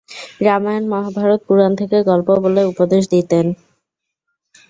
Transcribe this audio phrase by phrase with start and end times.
[0.41, 3.45] রামায়ণ, মহাভারত, পুরাণ থেকে গল্প বলে উপদেশ দিতেন।